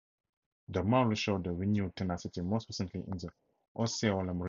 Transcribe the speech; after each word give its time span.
The 0.69 0.81
Maulers 0.81 1.19
showed 1.19 1.43
their 1.43 1.53
renewed 1.53 1.95
tenacity 1.95 2.41
most 2.41 2.67
recently 2.69 3.01
in 3.01 3.17
the 3.19 3.29
Osceola 3.77 4.23
rematch. 4.33 4.39